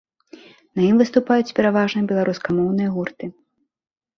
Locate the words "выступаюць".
1.01-1.55